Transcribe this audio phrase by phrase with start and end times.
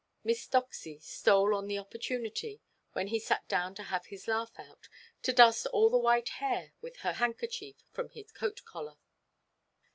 [0.23, 2.59] Miss Doxy stole on the opportunity,
[2.93, 4.89] when he sat down to have his laugh out,
[5.21, 8.97] to dust all the white hair with her handkerchief from his coat–collar.